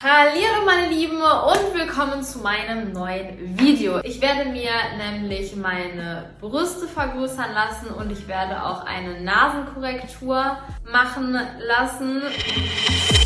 Hallo 0.00 0.64
meine 0.64 0.94
Lieben 0.94 1.16
und 1.16 1.74
willkommen 1.74 2.22
zu 2.22 2.38
meinem 2.38 2.92
neuen 2.92 3.58
Video. 3.58 3.98
Ich 4.04 4.20
werde 4.20 4.48
mir 4.48 4.70
nämlich 4.96 5.56
meine 5.56 6.30
Brüste 6.40 6.86
vergrößern 6.86 7.52
lassen 7.52 7.88
und 7.92 8.12
ich 8.12 8.28
werde 8.28 8.64
auch 8.64 8.84
eine 8.84 9.20
Nasenkorrektur 9.20 10.56
machen 10.92 11.36
lassen. 11.66 12.22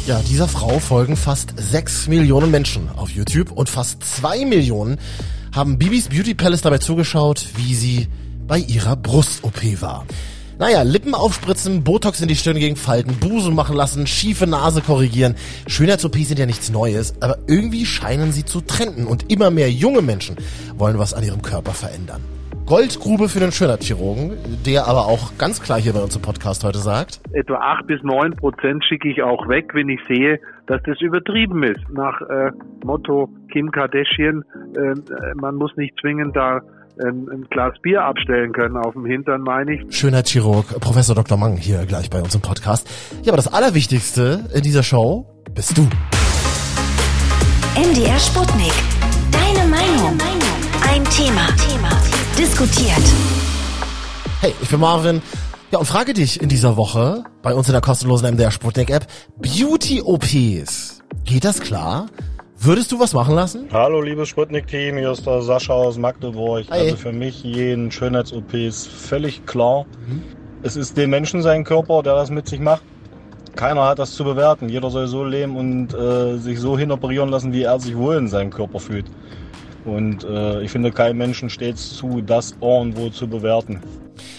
Ja, 0.06 0.20
dieser 0.20 0.48
Frau 0.48 0.78
folgen 0.78 1.14
fast 1.14 1.52
6 1.58 2.08
Millionen 2.08 2.50
Menschen 2.50 2.88
auf 2.96 3.10
YouTube 3.10 3.52
und 3.52 3.68
fast 3.68 4.02
2 4.02 4.46
Millionen 4.46 4.98
haben 5.54 5.78
Bibis 5.78 6.08
Beauty 6.08 6.32
Palace 6.32 6.62
dabei 6.62 6.78
zugeschaut, 6.78 7.48
wie 7.56 7.74
sie 7.74 8.08
bei 8.46 8.56
ihrer 8.56 8.96
Brust-OP 8.96 9.82
war. 9.82 10.06
Naja, 10.58 10.82
Lippen 10.82 11.14
aufspritzen, 11.14 11.82
Botox 11.82 12.20
in 12.20 12.28
die 12.28 12.36
Stirn 12.36 12.58
gegen 12.58 12.76
Falten, 12.76 13.16
Busen 13.18 13.54
machen 13.54 13.74
lassen, 13.74 14.06
schiefe 14.06 14.46
Nase 14.46 14.82
korrigieren. 14.82 15.34
Schönheits-OPs 15.66 16.28
sind 16.28 16.38
ja 16.38 16.46
nichts 16.46 16.70
Neues, 16.70 17.14
aber 17.20 17.38
irgendwie 17.46 17.86
scheinen 17.86 18.32
sie 18.32 18.44
zu 18.44 18.60
trenden 18.60 19.06
und 19.06 19.32
immer 19.32 19.50
mehr 19.50 19.70
junge 19.70 20.02
Menschen 20.02 20.36
wollen 20.76 20.98
was 20.98 21.14
an 21.14 21.24
ihrem 21.24 21.42
Körper 21.42 21.72
verändern. 21.72 22.22
Goldgrube 22.66 23.28
für 23.28 23.40
den 23.40 23.50
Schönheitschirurgen, 23.50 24.32
der 24.64 24.86
aber 24.86 25.06
auch 25.06 25.36
ganz 25.36 25.60
klar 25.60 25.80
hier 25.80 25.94
bei 25.94 26.00
uns 26.00 26.14
im 26.14 26.22
Podcast 26.22 26.64
heute 26.64 26.78
sagt. 26.78 27.20
Etwa 27.32 27.56
acht 27.56 27.86
bis 27.86 28.02
neun 28.02 28.36
Prozent 28.36 28.84
schicke 28.84 29.08
ich 29.08 29.22
auch 29.22 29.48
weg, 29.48 29.74
wenn 29.74 29.88
ich 29.88 30.00
sehe, 30.08 30.38
dass 30.66 30.80
das 30.84 31.00
übertrieben 31.00 31.62
ist. 31.64 31.80
Nach 31.90 32.20
äh, 32.22 32.52
Motto 32.84 33.28
Kim 33.50 33.70
Kardashian, 33.72 34.44
äh, 34.76 35.34
man 35.34 35.56
muss 35.56 35.76
nicht 35.76 35.98
zwingend 36.00 36.36
da 36.36 36.60
ein, 36.98 37.28
ein 37.30 37.46
Glas 37.50 37.74
Bier 37.82 38.02
abstellen 38.02 38.52
können 38.52 38.76
auf 38.76 38.92
dem 38.92 39.06
Hintern, 39.06 39.42
meine 39.42 39.74
ich. 39.74 39.96
Schönheitschirurg 39.96 40.80
Professor 40.80 41.14
Dr. 41.14 41.36
Mang 41.38 41.56
hier 41.56 41.86
gleich 41.86 42.10
bei 42.10 42.20
uns 42.20 42.34
im 42.34 42.40
Podcast. 42.40 42.88
Ja, 43.22 43.32
aber 43.32 43.36
das 43.36 43.52
Allerwichtigste 43.52 44.44
in 44.54 44.62
dieser 44.62 44.82
Show 44.82 45.26
bist 45.54 45.76
du. 45.76 45.82
MDR 47.74 48.18
Sputnik. 48.18 48.72
Deine 49.30 49.68
Meinung. 49.68 50.18
Ein 50.88 51.04
Thema. 51.04 51.46
Thema. 51.56 51.88
Diskutiert. 52.38 53.02
Hey, 54.40 54.52
ich 54.60 54.68
bin 54.68 54.80
Marvin. 54.80 55.22
Ja, 55.70 55.78
und 55.78 55.86
frage 55.86 56.12
dich 56.12 56.42
in 56.42 56.50
dieser 56.50 56.76
Woche 56.76 57.24
bei 57.42 57.54
uns 57.54 57.66
in 57.68 57.72
der 57.72 57.80
kostenlosen 57.80 58.34
MDR 58.34 58.50
Sputnik 58.50 58.90
App 58.90 59.06
Beauty 59.38 60.02
OPs. 60.02 61.02
Geht 61.24 61.44
das 61.44 61.60
klar? 61.60 62.08
Würdest 62.64 62.92
du 62.92 63.00
was 63.00 63.12
machen 63.12 63.34
lassen? 63.34 63.66
Hallo, 63.72 64.00
liebes 64.00 64.28
Sputnik-Team, 64.28 64.96
hier 64.96 65.10
ist 65.10 65.26
der 65.26 65.42
Sascha 65.42 65.72
aus 65.72 65.98
Magdeburg. 65.98 66.64
Hi. 66.70 66.78
Also 66.78 66.96
für 66.96 67.12
mich 67.12 67.42
jeden 67.42 67.90
Schönheits-OP 67.90 68.54
ist 68.54 68.86
völlig 68.86 69.44
klar. 69.46 69.84
Es 70.62 70.76
ist 70.76 70.96
dem 70.96 71.10
Menschen 71.10 71.42
sein 71.42 71.64
Körper, 71.64 72.04
der 72.04 72.14
das 72.14 72.30
mit 72.30 72.46
sich 72.46 72.60
macht. 72.60 72.84
Keiner 73.56 73.84
hat 73.84 73.98
das 73.98 74.12
zu 74.12 74.22
bewerten. 74.22 74.68
Jeder 74.68 74.90
soll 74.90 75.08
so 75.08 75.24
leben 75.24 75.56
und 75.56 75.92
äh, 75.92 76.36
sich 76.36 76.60
so 76.60 76.78
hinoperieren 76.78 77.30
lassen, 77.30 77.52
wie 77.52 77.64
er 77.64 77.80
sich 77.80 77.96
wohl 77.96 78.14
in 78.14 78.28
seinem 78.28 78.50
Körper 78.50 78.78
fühlt. 78.78 79.06
Und 79.84 80.22
äh, 80.22 80.62
ich 80.62 80.70
finde, 80.70 80.92
keinem 80.92 81.18
Menschen 81.18 81.50
steht 81.50 81.74
es 81.74 81.96
zu, 81.96 82.20
das 82.20 82.54
irgendwo 82.60 83.08
zu 83.08 83.26
bewerten. 83.26 83.82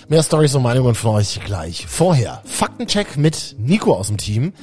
Mehr 0.08 0.24
Stories 0.24 0.56
und 0.56 0.64
Meinungen 0.64 0.96
von 0.96 1.16
euch 1.16 1.40
gleich. 1.46 1.86
Vorher, 1.88 2.42
Faktencheck 2.46 3.18
mit 3.18 3.56
Nico 3.58 3.94
aus 3.94 4.08
dem 4.08 4.18
Team. 4.18 4.54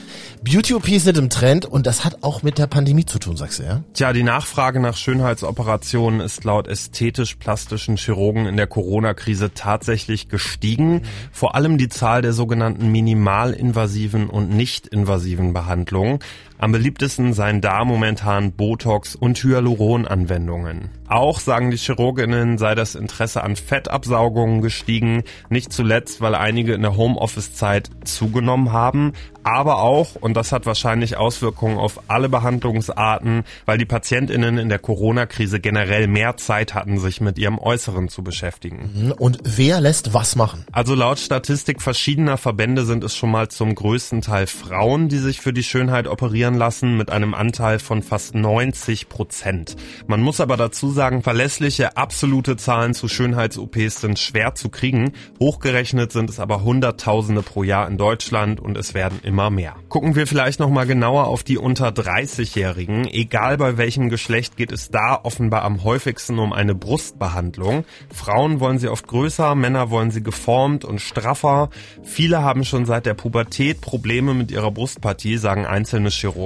Beauty-OPs 0.42 1.04
sind 1.04 1.18
im 1.18 1.30
Trend 1.30 1.66
und 1.66 1.86
das 1.86 2.04
hat 2.04 2.22
auch 2.22 2.42
mit 2.42 2.58
der 2.58 2.66
Pandemie 2.66 3.04
zu 3.04 3.18
tun, 3.18 3.36
sagst 3.36 3.58
du, 3.58 3.62
ja? 3.64 3.82
Tja, 3.94 4.12
die 4.12 4.22
Nachfrage 4.22 4.80
nach 4.80 4.96
Schönheitsoperationen 4.96 6.20
ist 6.20 6.44
laut 6.44 6.66
ästhetisch-plastischen 6.66 7.96
Chirurgen 7.96 8.46
in 8.46 8.56
der 8.56 8.66
Corona-Krise 8.66 9.52
tatsächlich 9.54 10.28
gestiegen. 10.28 11.02
Vor 11.32 11.54
allem 11.54 11.78
die 11.78 11.88
Zahl 11.88 12.22
der 12.22 12.32
sogenannten 12.32 12.90
minimalinvasiven 12.90 14.30
und 14.30 14.50
nicht-invasiven 14.50 15.52
Behandlungen. 15.52 16.20
Am 16.60 16.72
beliebtesten 16.72 17.32
seien 17.32 17.62
da 17.62 17.86
momentan 17.86 18.52
Botox 18.52 19.16
und 19.16 19.42
Hyaluron-Anwendungen. 19.42 20.90
Auch 21.08 21.40
sagen 21.40 21.70
die 21.70 21.78
Chirurginnen, 21.78 22.58
sei 22.58 22.74
das 22.74 22.94
Interesse 22.94 23.42
an 23.42 23.56
Fettabsaugungen 23.56 24.60
gestiegen, 24.60 25.22
nicht 25.48 25.72
zuletzt, 25.72 26.20
weil 26.20 26.34
einige 26.34 26.74
in 26.74 26.82
der 26.82 26.98
Homeoffice-Zeit 26.98 27.88
zugenommen 28.04 28.72
haben, 28.72 29.14
aber 29.42 29.78
auch, 29.78 30.16
und 30.16 30.34
das 30.34 30.52
hat 30.52 30.66
wahrscheinlich 30.66 31.16
Auswirkungen 31.16 31.78
auf 31.78 32.02
alle 32.08 32.28
Behandlungsarten, 32.28 33.44
weil 33.64 33.78
die 33.78 33.86
PatientInnen 33.86 34.58
in 34.58 34.68
der 34.68 34.78
Corona-Krise 34.78 35.60
generell 35.60 36.08
mehr 36.08 36.36
Zeit 36.36 36.74
hatten, 36.74 36.98
sich 36.98 37.20
mit 37.20 37.38
ihrem 37.38 37.58
Äußeren 37.58 38.08
zu 38.08 38.22
beschäftigen. 38.22 39.12
Und 39.18 39.38
wer 39.44 39.80
lässt 39.80 40.12
was 40.12 40.36
machen? 40.36 40.66
Also 40.72 40.94
laut 40.94 41.18
Statistik 41.18 41.80
verschiedener 41.80 42.36
Verbände 42.36 42.84
sind 42.84 43.02
es 43.02 43.16
schon 43.16 43.30
mal 43.30 43.48
zum 43.48 43.74
größten 43.74 44.20
Teil 44.20 44.46
Frauen, 44.46 45.08
die 45.08 45.18
sich 45.18 45.40
für 45.40 45.52
die 45.52 45.62
Schönheit 45.62 46.06
operieren 46.06 46.49
lassen, 46.54 46.96
mit 46.96 47.10
einem 47.10 47.34
Anteil 47.34 47.78
von 47.78 48.02
fast 48.02 48.34
90 48.34 49.08
Prozent. 49.08 49.76
Man 50.06 50.20
muss 50.20 50.40
aber 50.40 50.56
dazu 50.56 50.90
sagen, 50.90 51.22
verlässliche 51.22 51.96
absolute 51.96 52.56
Zahlen 52.56 52.94
zu 52.94 53.08
Schönheits-OPs 53.08 54.00
sind 54.00 54.18
schwer 54.18 54.54
zu 54.54 54.68
kriegen. 54.68 55.12
Hochgerechnet 55.38 56.12
sind 56.12 56.30
es 56.30 56.40
aber 56.40 56.62
Hunderttausende 56.62 57.42
pro 57.42 57.62
Jahr 57.62 57.86
in 57.88 57.96
Deutschland 57.96 58.60
und 58.60 58.76
es 58.76 58.94
werden 58.94 59.20
immer 59.22 59.50
mehr. 59.50 59.76
Gucken 59.88 60.16
wir 60.16 60.26
vielleicht 60.26 60.60
nochmal 60.60 60.86
genauer 60.86 61.26
auf 61.26 61.44
die 61.44 61.58
unter 61.58 61.88
30-Jährigen. 61.88 63.06
Egal 63.06 63.56
bei 63.56 63.76
welchem 63.76 64.08
Geschlecht 64.08 64.56
geht 64.56 64.72
es 64.72 64.90
da 64.90 65.20
offenbar 65.22 65.62
am 65.62 65.84
häufigsten 65.84 66.38
um 66.38 66.52
eine 66.52 66.74
Brustbehandlung. 66.74 67.84
Frauen 68.12 68.60
wollen 68.60 68.78
sie 68.78 68.88
oft 68.88 69.06
größer, 69.06 69.54
Männer 69.54 69.90
wollen 69.90 70.10
sie 70.10 70.22
geformt 70.22 70.84
und 70.84 71.00
straffer. 71.00 71.70
Viele 72.02 72.42
haben 72.42 72.64
schon 72.64 72.86
seit 72.86 73.06
der 73.06 73.14
Pubertät 73.14 73.80
Probleme 73.80 74.34
mit 74.34 74.50
ihrer 74.50 74.70
Brustpartie, 74.70 75.36
sagen 75.36 75.66
einzelne 75.66 76.10
Chirurgen. 76.10 76.39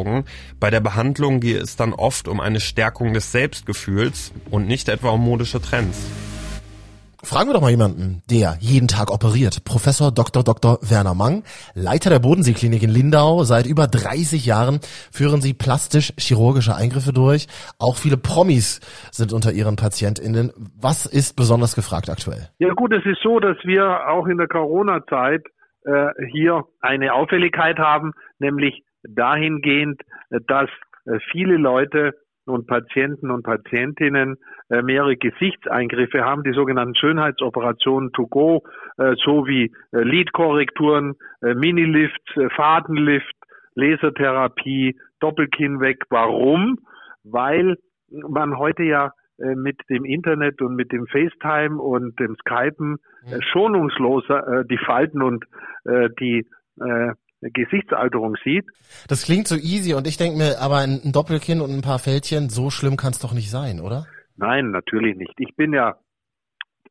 Bei 0.60 0.71
der 0.71 0.81
Behandlung 0.81 1.41
gehe 1.41 1.59
es 1.59 1.77
dann 1.77 1.93
oft 1.93 2.28
um 2.28 2.41
eine 2.41 2.60
Stärkung 2.60 3.15
des 3.15 3.32
Selbstgefühls 3.32 4.32
und 4.50 4.66
nicht 4.66 4.88
etwa 4.88 5.10
um 5.10 5.22
modische 5.25 5.60
Trends. 5.60 6.06
Fragen 7.25 7.49
wir 7.49 7.55
doch 7.55 7.62
mal 7.62 7.71
jemanden, 7.71 8.22
der 8.31 8.56
jeden 8.60 8.87
Tag 8.87 9.10
operiert. 9.10 9.65
Professor 9.65 10.12
Dr. 10.12 10.44
Dr. 10.44 10.78
Werner 10.82 11.15
Mang, 11.15 11.43
Leiter 11.75 12.10
der 12.10 12.19
Bodenseeklinik 12.19 12.82
in 12.82 12.91
Lindau. 12.91 13.44
Seit 13.44 13.66
über 13.66 13.87
30 13.87 14.44
Jahren 14.44 14.81
führen 15.10 15.41
Sie 15.41 15.55
plastisch-chirurgische 15.55 16.76
Eingriffe 16.76 17.15
durch. 17.15 17.47
Auch 17.78 17.97
viele 17.97 18.19
Promis 18.19 18.81
sind 19.11 19.32
unter 19.32 19.53
Ihren 19.53 19.76
PatientInnen. 19.76 20.53
Was 20.78 21.06
ist 21.06 21.34
besonders 21.34 21.75
gefragt 21.75 22.11
aktuell? 22.11 22.50
Ja 22.59 22.75
gut, 22.75 22.93
es 22.93 23.06
ist 23.06 23.22
so, 23.22 23.41
dass 23.41 23.56
wir 23.65 24.06
auch 24.11 24.26
in 24.26 24.37
der 24.37 24.49
Corona-Zeit 24.49 25.44
äh, 25.87 26.09
hier 26.31 26.65
eine 26.81 27.15
Auffälligkeit 27.15 27.78
haben, 27.78 28.12
nämlich 28.38 28.84
dahingehend, 29.09 30.03
äh, 30.31 30.41
dass 30.47 30.71
äh, 31.07 31.19
viele 31.31 31.57
Leute 31.57 32.15
und 32.47 32.67
Patienten 32.67 33.31
und 33.31 33.43
Patientinnen 33.43 34.37
äh, 34.71 34.83
mehrere 34.83 35.17
Gesichtseingriffe 35.17 36.25
haben, 36.25 36.43
die 36.43 36.53
sogenannten 36.53 36.95
Schönheitsoperationen 36.95 38.13
to 38.13 38.27
go, 38.27 38.63
so 38.97 39.47
wie 39.47 39.73
äh, 39.93 40.03
Lidkorrekturen, 40.03 41.15
Minilift, 41.41 42.37
äh, 42.37 42.49
Fadenlift, 42.51 43.35
Lasertherapie, 43.75 44.97
Doppelkinn 45.21 45.81
weg. 45.81 46.05
Warum? 46.11 46.79
Weil 47.25 47.77
man 48.09 48.57
heute 48.57 48.85
ja 48.85 49.13
mit 49.39 49.81
dem 49.91 50.05
Internet 50.05 50.63
und 50.63 50.77
mit 50.77 50.93
dem 50.93 51.09
FaceTime 51.09 51.83
und 51.83 52.21
dem 52.21 52.37
Skypen 52.37 52.99
schonungsloser 53.51 54.63
die 54.63 54.79
Falten 54.79 55.23
und 55.23 55.45
die 56.21 56.47
Gesichtsalterung 57.53 58.37
sieht. 58.44 58.66
Das 59.09 59.25
klingt 59.25 59.49
so 59.49 59.56
easy 59.56 59.94
und 59.94 60.06
ich 60.06 60.16
denke 60.16 60.38
mir, 60.38 60.60
aber 60.60 60.78
ein 60.78 61.12
Doppelkinn 61.12 61.60
und 61.60 61.71
ein 61.71 61.82
paar 61.82 61.99
Fältchen, 61.99 62.49
so 62.49 62.71
schlimm 62.71 62.97
kann 62.97 63.12
es 63.12 63.19
doch 63.19 63.34
nicht 63.34 63.50
sein, 63.50 63.81
oder? 63.81 64.06
Nein, 64.37 64.71
natürlich 64.71 65.16
nicht. 65.16 65.34
Ich 65.38 65.55
bin 65.56 65.72
ja 65.72 65.97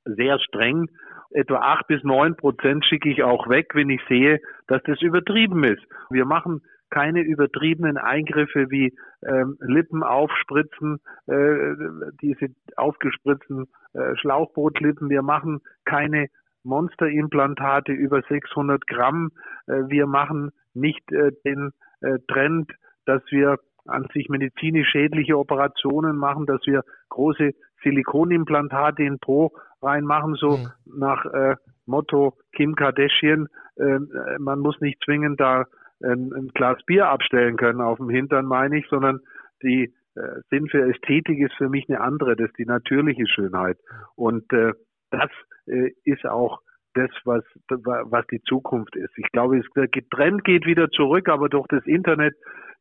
sehr 0.06 0.40
streng. 0.40 0.88
Etwa 1.32 1.60
acht 1.60 1.88
bis 1.88 2.04
neun 2.04 2.36
Prozent 2.36 2.86
schicke 2.86 3.10
ich 3.10 3.24
auch 3.24 3.50
weg, 3.50 3.72
wenn 3.74 3.90
ich 3.90 4.02
sehe, 4.08 4.40
dass 4.68 4.82
das 4.84 5.02
übertrieben 5.02 5.64
ist. 5.64 5.82
Wir 6.10 6.26
machen 6.26 6.62
keine 6.94 7.22
übertriebenen 7.22 7.98
Eingriffe 7.98 8.70
wie 8.70 8.96
ähm, 9.26 9.58
Lippen 9.62 10.04
aufspritzen, 10.04 11.00
äh, 11.26 11.74
diese 12.22 12.54
aufgespritzten 12.76 13.66
äh, 13.94 14.16
Schlauchbootlippen. 14.18 15.10
Wir 15.10 15.24
machen 15.24 15.62
keine 15.86 16.28
Monsterimplantate 16.64 17.92
über 17.92 18.22
600 18.28 18.88
Gramm. 18.88 19.32
Äh, 19.68 19.90
wir 19.90 20.08
machen 20.08 20.52
nicht 20.74 21.12
äh, 21.12 21.32
den 21.46 21.72
äh, 22.02 22.20
Trend, 22.28 22.72
dass 23.06 23.22
wir 23.30 23.58
an 23.86 24.08
sich 24.14 24.30
medizinisch 24.30 24.90
schädliche 24.90 25.38
Operationen 25.38 26.16
machen, 26.16 26.46
dass 26.46 26.62
wir 26.66 26.84
große 27.10 27.52
Silikonimplantate 27.84 29.04
in 29.04 29.20
Po 29.20 29.52
reinmachen, 29.82 30.36
so 30.36 30.58
Mhm. 30.58 30.72
nach 30.86 31.26
äh, 31.26 31.56
Motto 31.86 32.38
Kim 32.54 32.76
Kardashian. 32.76 33.48
Äh, 33.76 34.00
man 34.40 34.60
muss 34.60 34.80
nicht 34.80 35.04
zwingend 35.04 35.40
da 35.40 35.66
ein, 36.02 36.32
ein 36.34 36.48
Glas 36.54 36.82
Bier 36.86 37.10
abstellen 37.10 37.58
können 37.58 37.82
auf 37.82 37.98
dem 37.98 38.10
Hintern, 38.10 38.46
meine 38.46 38.78
ich, 38.78 38.88
sondern 38.88 39.20
die 39.62 39.94
äh, 40.16 40.42
Sinn 40.50 40.68
für 40.70 40.90
Ästhetik 40.90 41.40
ist 41.40 41.56
für 41.56 41.70
mich 41.70 41.90
eine 41.90 42.02
andere, 42.02 42.36
das 42.36 42.50
ist 42.50 42.58
die 42.58 42.66
natürliche 42.66 43.28
Schönheit. 43.28 43.78
Und 44.16 44.46
das 45.12 45.30
ist 45.66 46.26
auch 46.26 46.60
das, 46.94 47.10
was, 47.26 47.44
was 47.70 48.26
die 48.28 48.42
Zukunft 48.44 48.96
ist. 48.96 49.18
Ich 49.18 49.32
glaube, 49.32 49.58
es, 49.58 49.66
der 49.76 49.90
Trend 50.12 50.44
geht 50.44 50.66
wieder 50.66 50.90
zurück, 50.90 51.30
aber 51.30 51.50
durch 51.50 51.68
das 51.68 51.86
Internet 51.86 52.36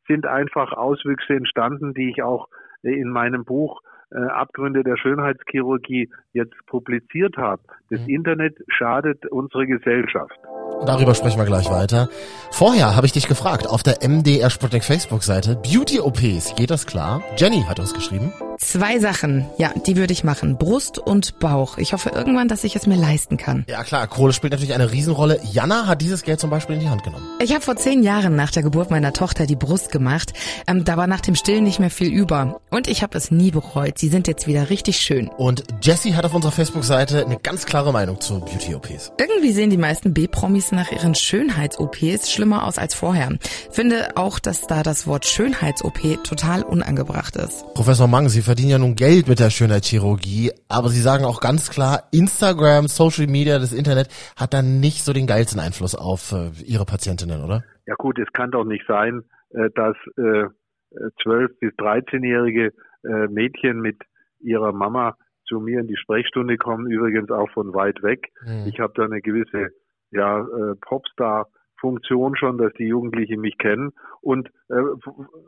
sind 0.07 0.27
einfach 0.27 0.73
Auswüchse 0.73 1.35
entstanden, 1.35 1.95
die 1.95 2.11
ich 2.11 2.23
auch 2.23 2.49
in 2.83 3.09
meinem 3.09 3.45
Buch 3.45 3.81
äh, 4.11 4.19
Abgründe 4.19 4.83
der 4.83 4.97
Schönheitschirurgie 4.97 6.11
jetzt 6.33 6.55
publiziert 6.67 7.37
habe. 7.37 7.63
Das 7.91 8.01
mhm. 8.01 8.09
Internet 8.09 8.59
schadet 8.69 9.25
unsere 9.31 9.67
Gesellschaft. 9.67 10.39
Darüber 10.85 11.15
sprechen 11.15 11.39
wir 11.39 11.47
gleich 11.47 11.71
weiter. 11.71 12.09
Vorher 12.51 12.97
habe 12.97 13.07
ich 13.07 13.13
dich 13.13 13.29
gefragt 13.29 13.67
auf 13.69 13.83
der 13.83 14.07
MDR 14.07 14.51
Sputnik 14.51 14.85
Facebook-Seite. 14.85 15.57
Beauty-OPs, 15.63 16.57
geht 16.57 16.71
das 16.71 16.87
klar? 16.87 17.23
Jenny 17.37 17.63
hat 17.69 17.79
uns 17.79 17.95
geschrieben. 17.95 18.33
Zwei 18.63 19.01
Sachen, 19.01 19.45
ja, 19.59 19.73
die 19.87 19.97
würde 19.97 20.13
ich 20.13 20.23
machen. 20.23 20.57
Brust 20.57 20.97
und 20.97 21.41
Bauch. 21.41 21.79
Ich 21.79 21.93
hoffe 21.93 22.11
irgendwann, 22.11 22.47
dass 22.47 22.63
ich 22.63 22.77
es 22.77 22.87
mir 22.87 22.95
leisten 22.97 23.37
kann. 23.37 23.65
Ja 23.69 23.83
klar, 23.83 24.07
Kohle 24.07 24.33
spielt 24.33 24.53
natürlich 24.53 24.73
eine 24.73 24.93
Riesenrolle. 24.93 25.41
Jana 25.53 25.87
hat 25.87 26.01
dieses 26.01 26.23
Geld 26.23 26.39
zum 26.39 26.49
Beispiel 26.49 26.77
in 26.77 26.81
die 26.81 26.89
Hand 26.89 27.03
genommen. 27.03 27.27
Ich 27.41 27.53
habe 27.53 27.61
vor 27.61 27.77
zehn 27.77 28.03
Jahren 28.05 28.37
nach 28.37 28.53
der 28.53 28.63
Geburt 28.63 28.91
meiner 28.91 29.13
Tochter 29.13 29.47
die 29.47 29.57
Brust 29.57 29.91
gemacht. 29.91 30.33
Ähm, 30.69 30.85
da 30.85 30.97
war 30.97 31.09
nach 31.09 31.21
dem 31.21 31.35
Stillen 31.35 31.65
nicht 31.65 31.81
mehr 31.81 31.91
viel 31.91 32.13
über. 32.13 32.61
Und 32.71 32.87
ich 32.87 33.03
habe 33.03 33.19
es 33.19 33.33
nie 33.33 33.51
bereut. 33.51 33.99
Sie 33.99 34.09
sind 34.09 34.29
jetzt 34.29 34.47
wieder 34.47 34.71
richtig 34.71 34.99
schön. 34.99 35.29
Und 35.29 35.65
Jessie 35.83 36.15
hat 36.15 36.25
auf 36.25 36.33
unserer 36.33 36.53
Facebook-Seite 36.53 37.27
eine 37.27 37.39
ganz 37.39 37.67
klare 37.67 37.93
Meinung 37.93 38.21
zu 38.21 38.41
Beauty-OPs. 38.41 39.13
Irgendwie 39.19 39.53
sehen 39.53 39.71
die 39.71 39.77
meisten 39.77 40.15
B-Promis 40.15 40.71
nach 40.71 40.93
ihren 40.93 41.17
Schönheits-OPs 41.17 42.31
schlimmer 42.31 42.65
aus 42.65 42.79
als 42.79 42.95
vorher. 42.95 43.31
Finde 43.71 44.17
auch, 44.17 44.39
dass 44.39 44.63
da 44.63 44.85
das 44.85 45.07
Wort 45.09 45.27
Schönheits-OP 45.27 46.23
total 46.23 46.63
unangebracht 46.63 47.37
ist. 47.37 47.65
Professor 47.75 48.07
Mang, 48.07 48.29
Sie 48.29 48.43
verdienen 48.53 48.71
ja 48.71 48.79
nun 48.79 48.97
Geld 48.97 49.29
mit 49.29 49.41
der 49.41 49.49
Schönheitschirurgie, 49.49 50.51
aber 50.69 50.89
sie 50.89 51.01
sagen 51.01 51.25
auch 51.25 51.41
ganz 51.41 51.71
klar, 51.71 52.03
Instagram, 52.13 52.87
Social 52.87 53.27
Media, 53.27 53.59
das 53.59 53.73
Internet 53.73 54.09
hat 54.37 54.53
dann 54.53 54.79
nicht 54.79 55.07
so 55.07 55.15
den 55.15 55.27
geilsten 55.27 55.59
Einfluss 55.59 55.95
auf 55.95 56.33
äh, 56.33 56.51
ihre 56.63 56.85
Patientinnen, 56.85 57.43
oder? 57.43 57.65
Ja 57.87 57.95
gut, 57.97 58.19
es 58.19 58.31
kann 58.35 58.51
doch 58.51 58.65
nicht 58.65 58.85
sein, 58.87 59.23
äh, 59.55 59.71
dass 59.75 59.97
äh, 60.19 60.49
12 61.23 61.61
bis 61.61 61.73
13-jährige 61.77 62.75
äh, 63.05 63.27
Mädchen 63.29 63.81
mit 63.81 63.97
ihrer 64.41 64.73
Mama 64.73 65.17
zu 65.49 65.59
mir 65.59 65.81
in 65.81 65.87
die 65.87 65.97
Sprechstunde 65.97 66.59
kommen, 66.59 66.91
übrigens 66.91 67.31
auch 67.31 67.51
von 67.53 67.73
weit 67.73 68.03
weg. 68.03 68.29
Mhm. 68.45 68.67
Ich 68.67 68.81
habe 68.81 68.93
da 68.95 69.05
eine 69.05 69.23
gewisse 69.23 69.71
ja, 70.11 70.41
äh, 70.41 70.75
Popstar 70.79 71.47
Funktion 71.83 72.37
schon, 72.37 72.57
dass 72.57 72.73
die 72.75 72.87
Jugendlichen 72.87 73.41
mich 73.41 73.59
kennen 73.59 73.91
und 74.23 74.49
äh, 74.71 74.75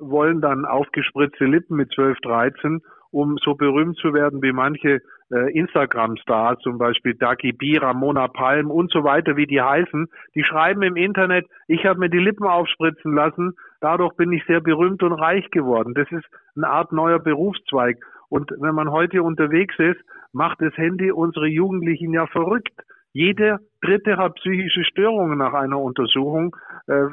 wollen 0.01 0.43
dann 0.43 0.67
aufgespritzte 0.67 1.47
Lippen 1.47 1.77
mit 1.77 1.93
12, 1.95 2.19
13, 2.21 2.83
um 3.11 3.39
so 3.39 3.55
berühmt 3.55 3.97
zu 3.97 4.13
werden 4.13 4.43
wie 4.43 4.53
manche 4.53 5.01
äh, 5.31 5.53
Instagram-Stars, 5.59 6.59
zum 6.61 6.79
Beispiel 6.79 7.15
Daki 7.15 7.53
B, 7.53 7.79
Ramona 7.79 8.29
Palm 8.29 8.71
und 8.71 8.91
so 8.91 9.05
weiter, 9.05 9.37
wie 9.37 9.47
die 9.47 9.63
heißen. 9.63 10.09
Die 10.35 10.45
schreiben 10.45 10.83
im 10.83 10.97
Internet, 10.97 11.47
ich 11.69 11.87
habe 11.87 12.01
mir 12.01 12.11
die 12.11 12.19
Lippen 12.19 12.47
aufspritzen 12.47 13.15
lassen, 13.15 13.55
dadurch 13.81 14.15
bin 14.17 14.33
ich 14.33 14.45
sehr 14.47 14.61
berühmt 14.61 15.03
und 15.03 15.13
reich 15.13 15.49
geworden. 15.51 15.95
Das 15.95 16.11
ist 16.11 16.27
eine 16.57 16.69
Art 16.69 16.93
neuer 16.93 17.21
Berufszweig. 17.21 17.99
Und 18.29 18.51
wenn 18.59 18.75
man 18.75 18.91
heute 18.91 19.23
unterwegs 19.23 19.77
ist, 19.79 20.01
macht 20.33 20.61
das 20.61 20.77
Handy 20.77 21.13
unsere 21.13 21.47
Jugendlichen 21.47 22.13
ja 22.13 22.27
verrückt. 22.27 22.75
Jeder 23.15 23.61
Dritte 23.81 24.17
hat 24.17 24.35
psychische 24.35 24.83
Störungen 24.85 25.39
nach 25.39 25.55
einer 25.55 25.79
Untersuchung, 25.79 26.57
äh, 26.89 26.95
äh, 26.95 27.09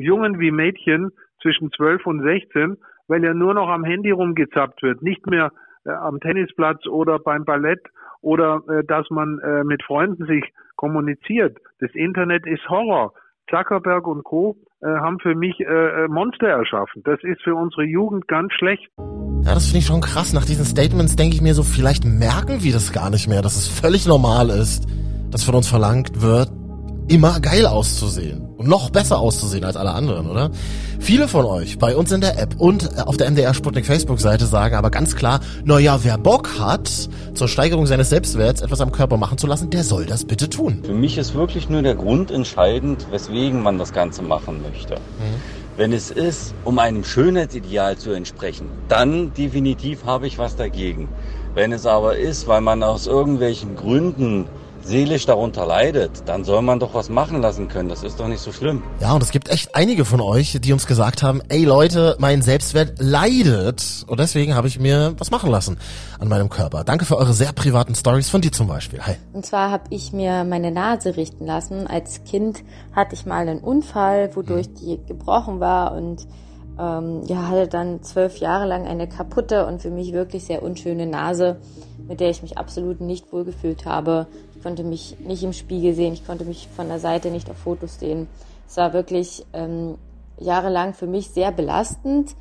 Jungen 0.00 0.40
wie 0.40 0.50
Mädchen 0.50 1.12
zwischen 1.40 1.70
12 1.70 2.04
und 2.06 2.22
16, 2.22 2.76
weil 3.06 3.22
ja 3.22 3.32
nur 3.32 3.54
noch 3.54 3.68
am 3.68 3.84
Handy 3.84 4.10
rumgezappt 4.10 4.82
wird, 4.82 5.00
nicht 5.02 5.26
mehr 5.28 5.52
äh, 5.86 5.90
am 5.90 6.18
Tennisplatz 6.18 6.84
oder 6.88 7.20
beim 7.20 7.44
Ballett 7.44 7.80
oder 8.20 8.62
äh, 8.68 8.82
dass 8.84 9.08
man 9.10 9.38
äh, 9.38 9.62
mit 9.62 9.84
Freunden 9.84 10.26
sich 10.26 10.42
kommuniziert. 10.74 11.56
Das 11.78 11.90
Internet 11.94 12.46
ist 12.46 12.68
Horror. 12.68 13.14
Zuckerberg 13.48 14.08
und 14.08 14.24
Co. 14.24 14.56
Äh, 14.80 14.86
haben 14.86 15.20
für 15.20 15.36
mich 15.36 15.54
Monster 16.08 16.48
erschaffen. 16.48 17.02
Das 17.04 17.22
ist 17.22 17.42
für 17.42 17.54
unsere 17.54 17.84
Jugend 17.84 18.26
ganz 18.26 18.52
schlecht. 18.54 18.90
Ja, 18.98 19.54
das 19.54 19.66
finde 19.66 19.78
ich 19.78 19.86
schon 19.86 20.00
krass. 20.00 20.32
Nach 20.32 20.44
diesen 20.44 20.64
Statements 20.64 21.14
denke 21.14 21.36
ich 21.36 21.42
mir 21.42 21.54
so, 21.54 21.62
vielleicht 21.62 22.04
merken 22.04 22.64
wir 22.64 22.72
das 22.72 22.92
gar 22.92 23.10
nicht 23.10 23.28
mehr, 23.28 23.42
dass 23.42 23.56
es 23.56 23.68
völlig 23.68 24.08
normal 24.08 24.48
ist 24.48 24.88
dass 25.34 25.42
von 25.42 25.56
uns 25.56 25.66
verlangt 25.66 26.22
wird, 26.22 26.48
immer 27.08 27.40
geil 27.40 27.66
auszusehen 27.66 28.50
und 28.56 28.68
noch 28.68 28.90
besser 28.90 29.18
auszusehen 29.18 29.64
als 29.64 29.76
alle 29.76 29.90
anderen, 29.90 30.30
oder? 30.30 30.52
Viele 31.00 31.26
von 31.26 31.44
euch 31.44 31.76
bei 31.76 31.96
uns 31.96 32.12
in 32.12 32.20
der 32.20 32.38
App 32.38 32.54
und 32.56 33.04
auf 33.04 33.16
der 33.16 33.28
MDR 33.32 33.52
Sputnik 33.52 33.84
Facebook 33.84 34.20
Seite 34.20 34.46
sagen 34.46 34.76
aber 34.76 34.90
ganz 34.90 35.16
klar, 35.16 35.40
naja, 35.64 35.98
wer 36.04 36.18
Bock 36.18 36.60
hat, 36.60 36.88
zur 37.34 37.48
Steigerung 37.48 37.86
seines 37.86 38.10
Selbstwerts 38.10 38.62
etwas 38.62 38.80
am 38.80 38.92
Körper 38.92 39.16
machen 39.16 39.36
zu 39.36 39.48
lassen, 39.48 39.70
der 39.70 39.82
soll 39.82 40.06
das 40.06 40.24
bitte 40.24 40.48
tun. 40.48 40.82
Für 40.84 40.94
mich 40.94 41.18
ist 41.18 41.34
wirklich 41.34 41.68
nur 41.68 41.82
der 41.82 41.96
Grund 41.96 42.30
entscheidend, 42.30 43.08
weswegen 43.10 43.60
man 43.60 43.76
das 43.76 43.92
Ganze 43.92 44.22
machen 44.22 44.62
möchte. 44.62 44.94
Mhm. 44.94 45.74
Wenn 45.76 45.92
es 45.92 46.12
ist, 46.12 46.54
um 46.64 46.78
einem 46.78 47.02
Schönheitsideal 47.02 47.98
zu 47.98 48.12
entsprechen, 48.12 48.68
dann 48.86 49.34
definitiv 49.34 50.04
habe 50.04 50.28
ich 50.28 50.38
was 50.38 50.54
dagegen. 50.54 51.08
Wenn 51.54 51.72
es 51.72 51.86
aber 51.86 52.18
ist, 52.18 52.46
weil 52.46 52.60
man 52.60 52.84
aus 52.84 53.08
irgendwelchen 53.08 53.74
Gründen 53.74 54.46
seelisch 54.84 55.26
darunter 55.26 55.66
leidet, 55.66 56.10
dann 56.26 56.44
soll 56.44 56.62
man 56.62 56.78
doch 56.78 56.94
was 56.94 57.08
machen 57.08 57.40
lassen 57.40 57.68
können. 57.68 57.88
Das 57.88 58.02
ist 58.02 58.20
doch 58.20 58.28
nicht 58.28 58.40
so 58.40 58.52
schlimm. 58.52 58.82
Ja, 59.00 59.14
und 59.14 59.22
es 59.22 59.30
gibt 59.30 59.48
echt 59.48 59.74
einige 59.74 60.04
von 60.04 60.20
euch, 60.20 60.58
die 60.60 60.72
uns 60.72 60.86
gesagt 60.86 61.22
haben, 61.22 61.40
ey 61.48 61.64
Leute, 61.64 62.16
mein 62.18 62.42
Selbstwert 62.42 62.98
leidet. 62.98 64.04
Und 64.06 64.20
deswegen 64.20 64.54
habe 64.54 64.68
ich 64.68 64.78
mir 64.78 65.14
was 65.18 65.30
machen 65.30 65.50
lassen 65.50 65.78
an 66.18 66.28
meinem 66.28 66.50
Körper. 66.50 66.84
Danke 66.84 67.04
für 67.04 67.16
eure 67.16 67.32
sehr 67.32 67.52
privaten 67.52 67.94
Stories 67.94 68.28
von 68.28 68.40
dir 68.40 68.52
zum 68.52 68.66
Beispiel. 68.66 69.00
Hi. 69.00 69.16
Und 69.32 69.46
zwar 69.46 69.70
habe 69.70 69.84
ich 69.90 70.12
mir 70.12 70.44
meine 70.44 70.70
Nase 70.70 71.16
richten 71.16 71.46
lassen. 71.46 71.86
Als 71.86 72.24
Kind 72.24 72.62
hatte 72.94 73.14
ich 73.14 73.26
mal 73.26 73.48
einen 73.48 73.60
Unfall, 73.60 74.36
wodurch 74.36 74.68
mhm. 74.68 74.74
die 74.74 75.00
gebrochen 75.06 75.60
war 75.60 75.92
und 75.94 76.26
ähm, 76.78 77.22
ja, 77.26 77.48
hatte 77.48 77.68
dann 77.68 78.02
zwölf 78.02 78.38
Jahre 78.38 78.66
lang 78.66 78.86
eine 78.86 79.08
kaputte 79.08 79.66
und 79.66 79.80
für 79.80 79.90
mich 79.90 80.12
wirklich 80.12 80.44
sehr 80.44 80.62
unschöne 80.62 81.06
Nase, 81.06 81.56
mit 82.08 82.20
der 82.20 82.30
ich 82.30 82.42
mich 82.42 82.58
absolut 82.58 83.00
nicht 83.00 83.32
wohlgefühlt 83.32 83.86
habe 83.86 84.26
konnte 84.64 84.82
mich 84.82 85.20
nicht 85.20 85.44
im 85.44 85.52
Spiegel 85.52 85.94
sehen, 85.94 86.14
ich 86.14 86.26
konnte 86.26 86.44
mich 86.44 86.68
von 86.74 86.88
der 86.88 86.98
Seite 86.98 87.30
nicht 87.30 87.50
auf 87.50 87.58
Fotos 87.58 88.00
sehen. 88.00 88.26
Es 88.66 88.76
war 88.78 88.94
wirklich 88.94 89.44
ähm, 89.52 89.98
jahrelang 90.40 90.94
für 90.94 91.06
mich 91.06 91.30
sehr 91.30 91.52
belastend. 91.52 92.34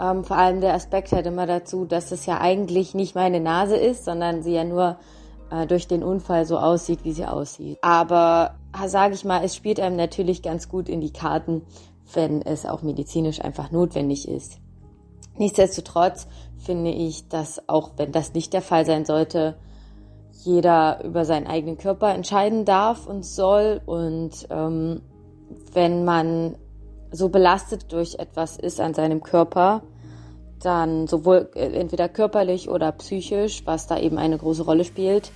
Ähm, 0.00 0.24
vor 0.24 0.38
allem 0.38 0.62
der 0.62 0.74
Aspekt 0.74 1.12
halt 1.12 1.26
immer 1.26 1.46
dazu, 1.46 1.84
dass 1.84 2.12
es 2.12 2.24
ja 2.26 2.40
eigentlich 2.40 2.94
nicht 2.94 3.14
meine 3.14 3.40
Nase 3.40 3.76
ist, 3.76 4.06
sondern 4.06 4.42
sie 4.42 4.54
ja 4.54 4.64
nur 4.64 4.96
äh, 5.50 5.66
durch 5.66 5.86
den 5.86 6.02
Unfall 6.02 6.46
so 6.46 6.58
aussieht, 6.58 7.00
wie 7.04 7.12
sie 7.12 7.26
aussieht. 7.26 7.78
Aber 7.82 8.56
sage 8.86 9.14
ich 9.14 9.24
mal, 9.24 9.44
es 9.44 9.54
spielt 9.54 9.78
einem 9.78 9.96
natürlich 9.96 10.42
ganz 10.42 10.68
gut 10.68 10.88
in 10.88 11.02
die 11.02 11.12
Karten, 11.12 11.62
wenn 12.14 12.40
es 12.40 12.64
auch 12.64 12.82
medizinisch 12.82 13.40
einfach 13.42 13.70
notwendig 13.70 14.26
ist. 14.26 14.58
Nichtsdestotrotz 15.36 16.26
finde 16.56 16.90
ich, 16.90 17.28
dass 17.28 17.68
auch 17.68 17.90
wenn 17.98 18.12
das 18.12 18.32
nicht 18.32 18.54
der 18.54 18.62
Fall 18.62 18.86
sein 18.86 19.04
sollte, 19.04 19.56
jeder 20.46 21.04
über 21.04 21.24
seinen 21.24 21.46
eigenen 21.46 21.76
Körper 21.76 22.14
entscheiden 22.14 22.64
darf 22.64 23.06
und 23.06 23.24
soll. 23.24 23.80
Und 23.84 24.46
ähm, 24.50 25.02
wenn 25.72 26.04
man 26.04 26.56
so 27.10 27.28
belastet 27.28 27.92
durch 27.92 28.18
etwas 28.18 28.56
ist 28.56 28.80
an 28.80 28.94
seinem 28.94 29.22
Körper, 29.22 29.82
dann 30.62 31.06
sowohl 31.06 31.50
äh, 31.54 31.72
entweder 31.72 32.08
körperlich 32.08 32.70
oder 32.70 32.92
psychisch, 32.92 33.62
was 33.66 33.86
da 33.86 33.98
eben 33.98 34.18
eine 34.18 34.38
große 34.38 34.64
Rolle 34.64 34.84
spielt, 34.84 35.30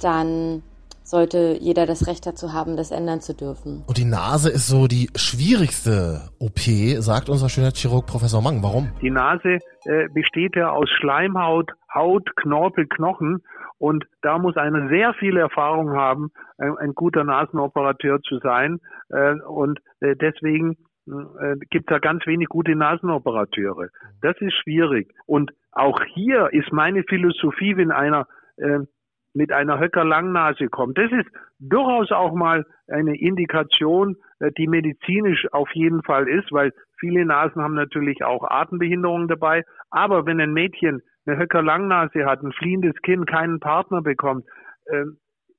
dann 0.00 0.62
sollte 1.04 1.56
jeder 1.60 1.86
das 1.86 2.08
Recht 2.08 2.26
dazu 2.26 2.52
haben, 2.52 2.76
das 2.76 2.90
ändern 2.90 3.20
zu 3.20 3.34
dürfen. 3.34 3.84
Und 3.86 3.98
die 3.98 4.04
Nase 4.04 4.50
ist 4.50 4.66
so 4.66 4.86
die 4.88 5.08
schwierigste 5.14 6.30
OP, 6.40 6.58
sagt 6.98 7.28
unser 7.28 7.48
Schönheitschirurg 7.48 8.06
Professor 8.06 8.42
Mang. 8.42 8.62
Warum? 8.62 8.88
Die 9.02 9.10
Nase 9.10 9.58
äh, 9.84 10.08
besteht 10.12 10.56
ja 10.56 10.70
aus 10.70 10.88
Schleimhaut, 10.98 11.70
Haut, 11.94 12.34
Knorpel, 12.36 12.86
Knochen 12.86 13.42
und 13.78 14.06
da 14.22 14.38
muss 14.38 14.56
einer 14.56 14.88
sehr 14.88 15.14
viel 15.14 15.36
Erfahrung 15.36 15.92
haben, 15.92 16.30
ein, 16.58 16.76
ein 16.78 16.94
guter 16.94 17.22
Nasenoperateur 17.22 18.20
zu 18.22 18.38
sein. 18.38 18.80
Äh, 19.10 19.34
und 19.40 19.80
äh, 20.00 20.16
deswegen 20.16 20.76
äh, 21.06 21.56
gibt 21.70 21.90
es 21.90 21.92
da 21.92 21.98
ganz 21.98 22.26
wenig 22.26 22.48
gute 22.48 22.74
Nasenoperateure. 22.74 23.88
Das 24.22 24.36
ist 24.40 24.54
schwierig. 24.62 25.12
Und 25.26 25.52
auch 25.72 26.00
hier 26.14 26.48
ist 26.52 26.72
meine 26.72 27.02
Philosophie, 27.02 27.76
wenn 27.76 27.90
einer 27.90 28.26
äh, 28.56 28.80
mit 29.34 29.52
einer 29.52 29.78
Höcker-Langnase 29.78 30.68
kommt. 30.68 30.96
Das 30.96 31.10
ist 31.10 31.28
durchaus 31.58 32.10
auch 32.12 32.32
mal 32.32 32.64
eine 32.88 33.18
Indikation, 33.18 34.16
äh, 34.38 34.50
die 34.56 34.66
medizinisch 34.66 35.46
auf 35.52 35.68
jeden 35.74 36.02
Fall 36.02 36.28
ist, 36.28 36.50
weil 36.52 36.72
viele 36.98 37.24
Nasen 37.24 37.62
haben 37.62 37.74
natürlich 37.74 38.24
auch 38.24 38.44
Atembehinderungen 38.48 39.28
dabei. 39.28 39.64
Aber 39.90 40.24
wenn 40.26 40.40
ein 40.40 40.52
Mädchen 40.52 41.02
eine 41.26 41.38
Höcker-Langnase 41.38 42.24
hat, 42.26 42.42
ein 42.42 42.52
fliehendes 42.52 42.94
Kind, 43.02 43.26
keinen 43.26 43.60
Partner 43.60 44.02
bekommt, 44.02 44.44
äh, 44.86 45.04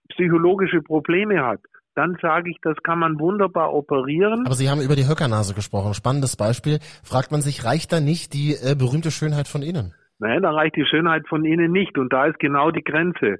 psychologische 0.09 0.81
Probleme 0.81 1.43
hat, 1.45 1.59
dann 1.95 2.17
sage 2.21 2.49
ich, 2.51 2.57
das 2.61 2.75
kann 2.83 2.99
man 2.99 3.19
wunderbar 3.19 3.73
operieren. 3.73 4.45
Aber 4.45 4.55
Sie 4.55 4.69
haben 4.69 4.81
über 4.81 4.95
die 4.95 5.07
Höckernase 5.07 5.53
gesprochen. 5.55 5.93
Spannendes 5.93 6.35
Beispiel. 6.35 6.79
Fragt 7.03 7.31
man 7.31 7.41
sich, 7.41 7.65
reicht 7.65 7.91
da 7.91 7.99
nicht 7.99 8.33
die 8.33 8.51
äh, 8.51 8.75
berühmte 8.75 9.11
Schönheit 9.11 9.47
von 9.47 9.61
innen? 9.61 9.93
Nein, 10.19 10.43
da 10.43 10.51
reicht 10.51 10.75
die 10.75 10.85
Schönheit 10.85 11.27
von 11.27 11.45
innen 11.45 11.71
nicht. 11.71 11.97
Und 11.97 12.11
da 12.13 12.25
ist 12.25 12.39
genau 12.39 12.71
die 12.71 12.83
Grenze. 12.83 13.37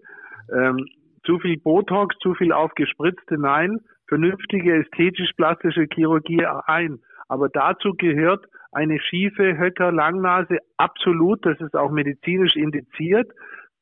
Ähm, 0.54 0.88
zu 1.26 1.40
viel 1.40 1.58
Botox, 1.58 2.16
zu 2.20 2.34
viel 2.36 2.52
aufgespritzte, 2.52 3.38
nein. 3.38 3.80
Vernünftige 4.08 4.76
ästhetisch-plastische 4.76 5.88
Chirurgie 5.92 6.46
ein. 6.46 7.00
Aber 7.28 7.50
dazu 7.50 7.94
gehört 7.98 8.46
eine 8.72 9.00
schiefe 9.00 9.58
Höcker 9.58 9.92
Langnase 9.92 10.60
absolut, 10.78 11.46
das 11.46 11.60
ist 11.60 11.76
auch 11.76 11.92
medizinisch 11.92 12.56
indiziert, 12.56 13.32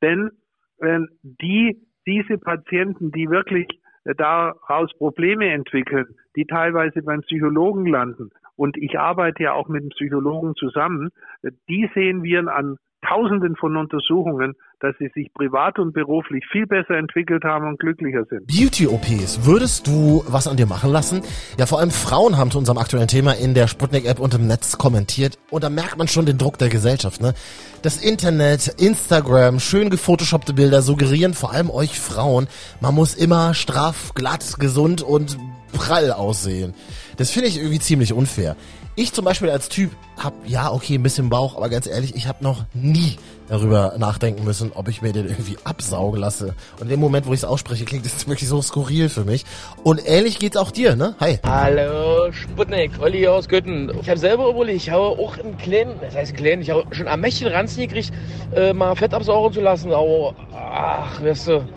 denn 0.00 0.30
äh, 0.78 1.00
die 1.22 1.76
diese 2.06 2.38
Patienten, 2.38 3.10
die 3.10 3.28
wirklich 3.28 3.66
äh, 4.04 4.14
daraus 4.14 4.92
Probleme 4.96 5.50
entwickeln, 5.50 6.06
die 6.36 6.44
teilweise 6.44 7.02
beim 7.02 7.20
Psychologen 7.22 7.86
landen, 7.86 8.30
und 8.56 8.76
ich 8.76 8.98
arbeite 8.98 9.42
ja 9.42 9.52
auch 9.52 9.68
mit 9.68 9.82
dem 9.82 9.88
Psychologen 9.90 10.54
zusammen, 10.54 11.10
äh, 11.42 11.50
die 11.68 11.90
sehen 11.94 12.22
wir 12.22 12.46
an 12.54 12.76
Tausenden 13.14 13.54
von 13.56 13.76
Untersuchungen, 13.76 14.54
dass 14.80 14.94
sie 14.98 15.08
sich 15.14 15.32
privat 15.32 15.78
und 15.78 15.92
beruflich 15.92 16.44
viel 16.50 16.66
besser 16.66 16.96
entwickelt 16.96 17.44
haben 17.44 17.68
und 17.68 17.78
glücklicher 17.78 18.24
sind. 18.28 18.46
Beauty-OPs, 18.46 19.46
würdest 19.46 19.86
du 19.86 20.24
was 20.26 20.48
an 20.48 20.56
dir 20.56 20.66
machen 20.66 20.90
lassen? 20.90 21.22
Ja, 21.58 21.66
vor 21.66 21.78
allem 21.78 21.90
Frauen 21.90 22.36
haben 22.36 22.50
zu 22.50 22.58
unserem 22.58 22.78
aktuellen 22.78 23.06
Thema 23.06 23.32
in 23.32 23.54
der 23.54 23.68
Sputnik-App 23.68 24.18
und 24.18 24.34
im 24.34 24.46
Netz 24.46 24.78
kommentiert 24.78 25.38
und 25.50 25.62
da 25.62 25.70
merkt 25.70 25.96
man 25.96 26.08
schon 26.08 26.26
den 26.26 26.38
Druck 26.38 26.58
der 26.58 26.70
Gesellschaft, 26.70 27.20
ne? 27.20 27.34
Das 27.82 28.02
Internet, 28.02 28.80
Instagram, 28.80 29.60
schön 29.60 29.90
gefotoshoppte 29.90 30.54
Bilder 30.54 30.82
suggerieren 30.82 31.34
vor 31.34 31.52
allem 31.52 31.70
euch 31.70 32.00
Frauen, 32.00 32.48
man 32.80 32.94
muss 32.94 33.14
immer 33.14 33.54
straff, 33.54 34.12
glatt, 34.14 34.56
gesund 34.58 35.02
und 35.02 35.38
prall 35.72 36.10
aussehen. 36.12 36.74
Das 37.16 37.30
finde 37.30 37.48
ich 37.48 37.58
irgendwie 37.58 37.78
ziemlich 37.78 38.12
unfair. 38.12 38.56
Ich 38.96 39.12
zum 39.12 39.24
Beispiel 39.24 39.50
als 39.50 39.68
Typ 39.68 39.90
hab 40.16 40.34
ja 40.46 40.70
okay 40.70 40.94
ein 40.94 41.02
bisschen 41.02 41.28
Bauch, 41.28 41.56
aber 41.56 41.68
ganz 41.68 41.88
ehrlich, 41.88 42.14
ich 42.14 42.28
habe 42.28 42.44
noch 42.44 42.64
nie 42.74 43.16
darüber 43.48 43.94
nachdenken 43.98 44.44
müssen, 44.44 44.70
ob 44.72 44.86
ich 44.86 45.02
mir 45.02 45.12
den 45.12 45.26
irgendwie 45.26 45.56
absaugen 45.64 46.20
lasse. 46.20 46.54
Und 46.78 46.82
in 46.82 46.90
dem 46.90 47.00
Moment, 47.00 47.26
wo 47.26 47.32
ich 47.32 47.40
es 47.40 47.44
ausspreche, 47.44 47.84
klingt 47.84 48.06
es 48.06 48.28
wirklich 48.28 48.48
so 48.48 48.62
skurril 48.62 49.08
für 49.08 49.24
mich. 49.24 49.44
Und 49.82 50.00
ähnlich 50.06 50.38
geht's 50.38 50.56
auch 50.56 50.70
dir, 50.70 50.94
ne? 50.94 51.16
Hi. 51.18 51.40
Hallo 51.44 52.30
Sputnik, 52.30 52.92
Olli 53.00 53.26
aus 53.26 53.48
Götten. 53.48 53.90
Ich 54.00 54.08
habe 54.08 54.20
selber 54.20 54.48
überlegt, 54.48 54.82
ich 54.82 54.90
habe 54.90 55.02
auch 55.02 55.38
einen 55.38 55.58
kleinen, 55.58 55.96
das 56.00 56.14
heißt 56.14 56.36
kleinen, 56.36 56.62
ich 56.62 56.70
habe 56.70 56.84
schon 56.94 57.08
am 57.08 57.20
Mächtchen 57.20 57.48
ranziehen 57.48 57.88
gekriegt, 57.88 58.12
äh, 58.54 58.72
mal 58.72 58.94
Fett 58.94 59.12
absaugen 59.12 59.52
zu 59.52 59.60
lassen, 59.60 59.92
aber 59.92 60.36
ach, 60.52 61.20
weißt 61.20 61.48
du 61.48 61.68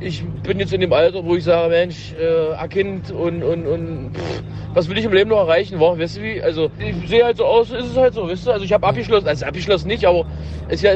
ich 0.00 0.24
bin 0.42 0.58
jetzt 0.58 0.72
in 0.72 0.80
dem 0.80 0.92
Alter, 0.92 1.24
wo 1.24 1.36
ich 1.36 1.44
sage, 1.44 1.70
Mensch, 1.70 2.14
äh, 2.14 2.68
Kind 2.68 3.10
und, 3.10 3.42
und, 3.42 3.66
und 3.66 4.10
pff, 4.14 4.42
was 4.74 4.88
will 4.88 4.98
ich 4.98 5.04
im 5.04 5.12
Leben 5.12 5.30
noch 5.30 5.38
erreichen? 5.38 5.78
Wow, 5.78 5.98
weißt 5.98 6.16
du 6.16 6.22
wie? 6.22 6.42
Also 6.42 6.70
ich 6.78 7.08
sehe 7.08 7.24
halt 7.24 7.36
so 7.36 7.44
aus, 7.44 7.70
ist 7.70 7.86
es 7.86 7.96
halt 7.96 8.14
so, 8.14 8.28
weißt 8.28 8.46
du? 8.46 8.50
Also 8.50 8.64
ich 8.64 8.72
habe 8.72 8.86
abgeschlossen, 8.86 9.28
also 9.28 9.46
abgeschlossen 9.46 9.88
nicht, 9.88 10.04
aber 10.04 10.26
es 10.68 10.82
ist 10.82 10.82
ja 10.82 10.92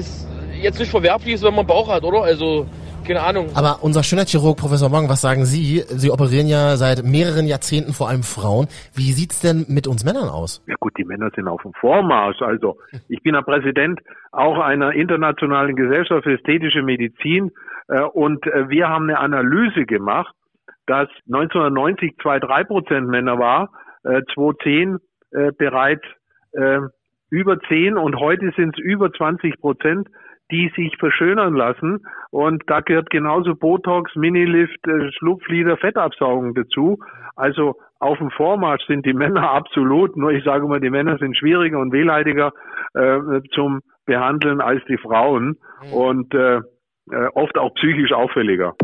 jetzt 0.63 0.79
nicht 0.79 0.91
verwerflich, 0.91 1.41
wenn 1.43 1.55
man 1.55 1.67
Bauch 1.67 1.89
hat, 1.89 2.03
oder? 2.03 2.23
Also 2.23 2.67
keine 3.07 3.23
Ahnung. 3.23 3.47
Aber 3.55 3.79
unser 3.83 4.03
Schönheitschirurg 4.03 4.59
Professor 4.59 4.91
Morgan, 4.91 5.09
was 5.09 5.23
sagen 5.23 5.47
Sie? 5.47 5.83
Sie 5.87 6.11
operieren 6.11 6.47
ja 6.47 6.77
seit 6.77 7.05
mehreren 7.05 7.47
Jahrzehnten 7.47 7.95
vor 7.95 8.09
allem 8.11 8.23
Frauen. 8.23 8.67
Wie 8.95 9.13
sieht's 9.13 9.41
denn 9.41 9.65
mit 9.69 9.87
uns 9.87 10.05
Männern 10.05 10.29
aus? 10.29 10.63
Ja 10.67 10.75
gut, 10.79 10.93
die 10.99 11.05
Männer 11.05 11.31
sind 11.35 11.49
auf 11.49 11.63
dem 11.63 11.73
Vormarsch. 11.73 12.43
Also 12.43 12.77
ich 13.09 13.23
bin 13.23 13.35
ja 13.35 13.41
Präsident 13.41 14.01
auch 14.33 14.59
einer 14.59 14.93
internationalen 14.93 15.75
Gesellschaft 15.75 16.25
für 16.25 16.35
ästhetische 16.35 16.83
Medizin 16.83 17.51
und 17.89 18.47
äh, 18.47 18.69
wir 18.69 18.89
haben 18.89 19.05
eine 19.05 19.19
Analyse 19.19 19.87
gemacht, 19.87 20.35
dass 20.87 21.09
1990 21.27 22.17
zwei, 22.23 22.39
drei 22.39 22.65
Prozent 22.65 23.09
Männer 23.09 23.39
war, 23.39 23.71
2010 24.03 24.99
äh, 25.33 25.53
bereits 25.53 26.05
über 27.29 27.61
10 27.61 27.99
und 27.99 28.17
heute 28.17 28.53
sind 28.57 28.75
es 28.75 28.83
über 28.83 29.13
20 29.13 29.61
Prozent 29.61 30.09
die 30.51 30.73
sich 30.75 30.97
verschönern 30.99 31.55
lassen. 31.55 32.07
Und 32.31 32.63
da 32.67 32.81
gehört 32.81 33.11
genauso 33.11 33.55
Botox, 33.55 34.15
Minilift, 34.17 34.81
Schlupflider, 35.19 35.77
Fettabsaugung 35.77 36.55
dazu. 36.55 36.99
Also 37.37 37.77
auf 37.99 38.19
dem 38.19 38.31
Vormarsch 38.31 38.87
sind 38.87 39.05
die 39.05 39.13
Männer 39.13 39.51
absolut, 39.53 40.17
nur 40.17 40.31
ich 40.31 40.45
sage 40.45 40.67
mal, 40.67 40.81
die 40.81 40.91
Männer 40.91 41.19
sind 41.19 41.37
schwieriger 41.37 41.79
und 41.79 41.93
wehleidiger 41.93 42.53
äh, 42.95 43.41
zum 43.53 43.81
Behandeln 44.07 44.61
als 44.61 44.83
die 44.87 44.99
Frauen. 44.99 45.59
Mhm. 45.83 45.93
Und 45.93 46.35
äh, 46.35 46.57
äh, 46.57 46.63
oft 47.35 47.57
auch 47.59 47.73
psychisch 47.75 48.13
auffälliger. 48.13 48.75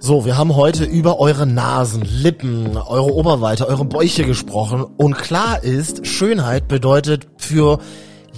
So, 0.00 0.24
wir 0.24 0.38
haben 0.38 0.56
heute 0.56 0.84
über 0.84 1.18
eure 1.18 1.46
Nasen, 1.46 2.02
Lippen, 2.02 2.76
eure 2.76 3.12
Oberweite, 3.12 3.68
eure 3.68 3.84
Bäuche 3.84 4.24
gesprochen 4.24 4.86
und 4.96 5.14
klar 5.18 5.62
ist, 5.62 6.06
Schönheit 6.06 6.66
bedeutet 6.68 7.28
für 7.36 7.78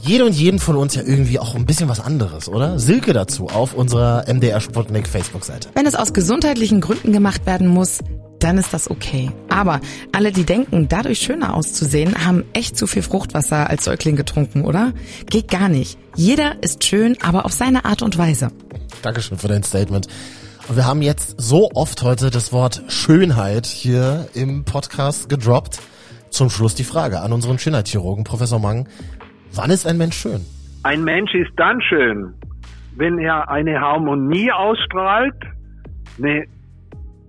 jede 0.03 0.25
und 0.25 0.33
jeden 0.33 0.59
von 0.59 0.77
uns 0.77 0.95
ja 0.95 1.03
irgendwie 1.03 1.39
auch 1.39 1.55
ein 1.55 1.67
bisschen 1.67 1.89
was 1.89 2.01
anderes, 2.01 2.49
oder? 2.49 2.79
Silke 2.79 3.13
dazu 3.13 3.47
auf 3.47 3.75
unserer 3.75 4.25
MDR 4.27 4.61
Sputnik 4.61 5.07
Facebook-Seite. 5.07 5.69
Wenn 5.75 5.87
es 5.87 5.95
aus 5.95 6.13
gesundheitlichen 6.13 6.81
Gründen 6.81 7.13
gemacht 7.13 7.47
werden 7.47 7.69
muss, 7.69 8.01
dann 8.43 8.59
ist 8.59 8.75
das 8.75 8.91
okay. 8.91 9.31
Aber 9.49 9.81
alle, 10.13 10.33
die 10.33 10.45
denken, 10.45 10.89
dadurch 10.89 11.21
schöner 11.21 11.55
auszusehen, 11.55 12.27
haben 12.27 12.45
echt 12.53 12.77
zu 12.77 12.87
viel 12.87 13.03
Fruchtwasser 13.03 13.71
als 13.71 13.85
Säugling 13.85 14.17
getrunken, 14.17 14.65
oder? 14.65 14.93
Geht 15.27 15.49
gar 15.49 15.69
nicht. 15.69 15.99
Jeder 16.17 16.63
ist 16.63 16.85
schön, 16.85 17.17
aber 17.23 17.45
auf 17.45 17.53
seine 17.53 17.85
Art 17.85 18.03
und 18.03 18.19
Weise. 18.19 18.51
Dankeschön 19.03 19.39
für 19.39 19.49
dein 19.49 19.63
Statement. 19.63 20.09
Und 20.69 20.77
wir 20.77 20.87
haben 20.87 21.03
jetzt 21.03 21.41
so 21.41 21.71
oft 21.75 22.03
heute 22.03 22.31
das 22.31 22.53
Wort 22.53 22.83
Schönheit 22.89 23.67
hier 23.67 24.29
im 24.35 24.65
Podcast 24.65 25.29
gedroppt. 25.29 25.81
Zum 26.31 26.49
Schluss 26.49 26.77
die 26.77 26.85
Frage 26.85 27.21
an 27.21 27.33
unseren 27.33 27.59
Schönheitschirurgen, 27.59 28.25
Professor 28.25 28.61
Mang. 28.61 28.89
Wann 29.53 29.71
ist 29.71 29.87
ein 29.87 29.99
Mensch 29.99 30.17
schön? 30.17 30.47
Ein 30.85 31.03
Mensch 31.03 31.35
ist 31.35 31.51
dann 31.57 31.81
schön, 31.83 32.35
wenn 32.97 33.19
er 33.19 33.51
eine 33.51 33.81
Harmonie 33.81 34.53
ausstrahlt, 34.53 35.35
eine 36.19 36.45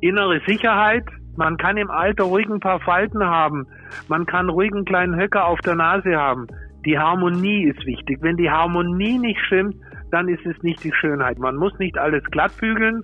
innere 0.01 0.41
Sicherheit. 0.46 1.05
Man 1.38 1.58
kann 1.58 1.77
im 1.77 1.89
Alter 1.89 2.25
ruhig 2.25 2.48
ein 2.48 2.60
paar 2.60 2.79
Falten 2.79 3.24
haben. 3.24 3.67
Man 4.08 4.25
kann 4.25 4.50
ruhig 4.50 4.72
einen 4.74 4.86
kleinen 4.86 5.15
Höcker 5.15 5.46
auf 5.46 5.60
der 5.62 5.75
Nase 5.75 6.15
haben. 6.15 6.48
Die 6.86 6.98
Harmonie 6.98 7.65
ist 7.65 7.86
wichtig. 7.86 8.17
Wenn 8.22 8.38
die 8.38 8.50
Harmonie 8.50 9.17
nicht 9.17 9.39
stimmt, 9.46 9.75
dann 10.12 10.27
ist 10.27 10.46
es 10.46 10.62
nicht 10.62 10.84
die 10.84 10.91
Schönheit. 10.93 11.39
Man 11.39 11.55
muss 11.55 11.77
nicht 11.79 11.98
alles 11.98 12.24
glatt 12.25 12.51
bügeln, 12.58 13.03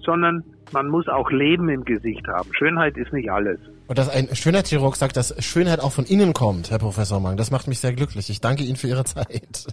sondern 0.00 0.42
man 0.72 0.88
muss 0.88 1.08
auch 1.08 1.30
Leben 1.30 1.68
im 1.68 1.84
Gesicht 1.84 2.26
haben. 2.26 2.52
Schönheit 2.52 2.96
ist 2.96 3.12
nicht 3.12 3.30
alles. 3.30 3.58
Und 3.86 3.98
dass 3.98 4.08
ein 4.08 4.34
Schönheitschirurg 4.34 4.96
sagt, 4.96 5.16
dass 5.16 5.34
Schönheit 5.42 5.80
auch 5.80 5.92
von 5.92 6.04
innen 6.04 6.34
kommt, 6.34 6.70
Herr 6.70 6.78
Professor 6.78 7.20
Mang, 7.20 7.36
das 7.36 7.50
macht 7.50 7.68
mich 7.68 7.78
sehr 7.80 7.92
glücklich. 7.92 8.28
Ich 8.28 8.40
danke 8.40 8.64
Ihnen 8.64 8.76
für 8.76 8.88
Ihre 8.88 9.04
Zeit. 9.04 9.66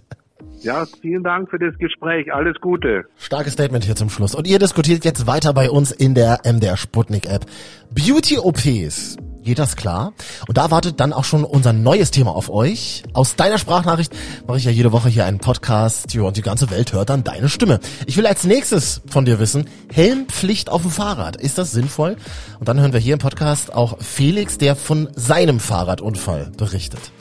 Ja, 0.62 0.84
vielen 1.00 1.22
Dank 1.22 1.50
für 1.50 1.58
das 1.58 1.76
Gespräch. 1.78 2.32
Alles 2.32 2.56
Gute. 2.60 3.04
Starkes 3.18 3.52
Statement 3.52 3.84
hier 3.84 3.96
zum 3.96 4.10
Schluss. 4.10 4.34
Und 4.34 4.46
ihr 4.46 4.58
diskutiert 4.58 5.04
jetzt 5.04 5.26
weiter 5.26 5.52
bei 5.52 5.70
uns 5.70 5.92
in 5.92 6.14
der 6.14 6.40
MDR 6.44 6.76
Sputnik 6.76 7.26
App. 7.26 7.46
Beauty 7.90 8.38
OPs. 8.38 9.16
Geht 9.46 9.60
das 9.60 9.76
klar? 9.76 10.12
Und 10.48 10.58
da 10.58 10.72
wartet 10.72 10.98
dann 10.98 11.12
auch 11.12 11.22
schon 11.22 11.44
unser 11.44 11.72
neues 11.72 12.10
Thema 12.10 12.34
auf 12.34 12.50
euch. 12.50 13.04
Aus 13.12 13.36
deiner 13.36 13.58
Sprachnachricht 13.58 14.12
mache 14.48 14.58
ich 14.58 14.64
ja 14.64 14.72
jede 14.72 14.90
Woche 14.90 15.08
hier 15.08 15.24
einen 15.24 15.38
Podcast 15.38 16.12
ja, 16.14 16.22
und 16.22 16.36
die 16.36 16.42
ganze 16.42 16.68
Welt 16.72 16.92
hört 16.92 17.10
dann 17.10 17.22
deine 17.22 17.48
Stimme. 17.48 17.78
Ich 18.06 18.16
will 18.16 18.26
als 18.26 18.42
nächstes 18.42 19.02
von 19.06 19.24
dir 19.24 19.38
wissen, 19.38 19.68
Helmpflicht 19.92 20.68
auf 20.68 20.82
dem 20.82 20.90
Fahrrad. 20.90 21.36
Ist 21.36 21.58
das 21.58 21.70
sinnvoll? 21.70 22.16
Und 22.58 22.66
dann 22.66 22.80
hören 22.80 22.92
wir 22.92 22.98
hier 22.98 23.12
im 23.12 23.20
Podcast 23.20 23.72
auch 23.72 23.98
Felix, 24.00 24.58
der 24.58 24.74
von 24.74 25.08
seinem 25.14 25.60
Fahrradunfall 25.60 26.50
berichtet. 26.56 27.12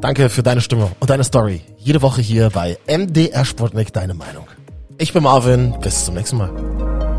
Danke 0.00 0.30
für 0.30 0.42
deine 0.42 0.60
Stimme 0.62 0.90
und 0.98 1.10
deine 1.10 1.24
Story. 1.24 1.60
Jede 1.76 2.00
Woche 2.00 2.22
hier 2.22 2.50
bei 2.50 2.78
MDR 2.86 3.44
Sputnik 3.44 3.92
deine 3.92 4.14
Meinung. 4.14 4.46
Ich 4.98 5.12
bin 5.12 5.22
Marvin, 5.22 5.74
bis 5.80 6.06
zum 6.06 6.14
nächsten 6.14 6.38
Mal. 6.38 7.09